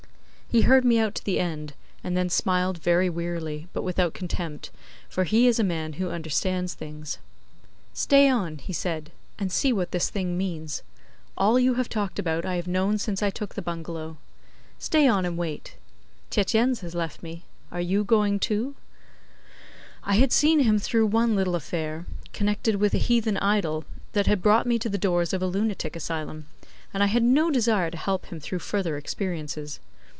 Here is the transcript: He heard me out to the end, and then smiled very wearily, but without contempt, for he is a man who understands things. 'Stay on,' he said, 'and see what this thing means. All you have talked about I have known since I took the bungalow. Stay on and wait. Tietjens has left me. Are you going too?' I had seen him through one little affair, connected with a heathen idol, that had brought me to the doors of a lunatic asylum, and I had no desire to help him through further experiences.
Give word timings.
He 0.53 0.63
heard 0.63 0.83
me 0.83 0.99
out 0.99 1.15
to 1.15 1.23
the 1.23 1.39
end, 1.39 1.75
and 2.03 2.17
then 2.17 2.27
smiled 2.29 2.77
very 2.77 3.09
wearily, 3.09 3.69
but 3.71 3.83
without 3.83 4.13
contempt, 4.13 4.69
for 5.07 5.23
he 5.23 5.47
is 5.47 5.59
a 5.59 5.63
man 5.63 5.93
who 5.93 6.09
understands 6.09 6.73
things. 6.73 7.19
'Stay 7.93 8.27
on,' 8.27 8.57
he 8.57 8.73
said, 8.73 9.13
'and 9.39 9.49
see 9.49 9.71
what 9.71 9.91
this 9.91 10.09
thing 10.09 10.37
means. 10.37 10.83
All 11.37 11.57
you 11.57 11.75
have 11.75 11.87
talked 11.87 12.19
about 12.19 12.45
I 12.45 12.55
have 12.57 12.67
known 12.67 12.97
since 12.97 13.23
I 13.23 13.29
took 13.29 13.55
the 13.55 13.61
bungalow. 13.61 14.17
Stay 14.77 15.07
on 15.07 15.25
and 15.25 15.37
wait. 15.37 15.77
Tietjens 16.29 16.81
has 16.81 16.93
left 16.93 17.23
me. 17.23 17.43
Are 17.71 17.79
you 17.79 18.03
going 18.03 18.37
too?' 18.37 18.75
I 20.03 20.15
had 20.15 20.33
seen 20.33 20.59
him 20.59 20.79
through 20.79 21.07
one 21.07 21.33
little 21.33 21.55
affair, 21.55 22.05
connected 22.33 22.75
with 22.75 22.93
a 22.93 22.97
heathen 22.97 23.37
idol, 23.37 23.85
that 24.11 24.27
had 24.27 24.43
brought 24.43 24.67
me 24.67 24.77
to 24.79 24.89
the 24.89 24.97
doors 24.97 25.31
of 25.31 25.41
a 25.41 25.47
lunatic 25.47 25.95
asylum, 25.95 26.47
and 26.93 27.01
I 27.01 27.05
had 27.05 27.23
no 27.23 27.49
desire 27.51 27.89
to 27.89 27.97
help 27.97 28.25
him 28.25 28.41
through 28.41 28.59
further 28.59 28.97
experiences. 28.97 29.79